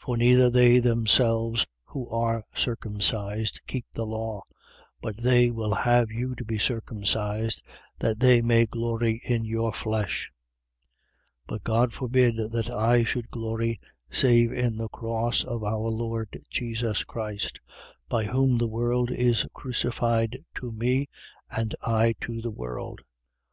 [0.00, 0.04] 6:13.
[0.04, 4.42] For neither they themselves who are circumcised keep the law:
[5.00, 7.62] but they will have you to be circumcised,
[8.00, 10.32] that they may glory in your flesh.
[11.42, 11.42] 6:14.
[11.46, 13.78] But God forbid that I should glory,
[14.10, 17.60] save in the cross of our Lord Jesus Christ:
[18.08, 21.06] by whom the world is crucified to me,
[21.48, 23.02] and I to the world.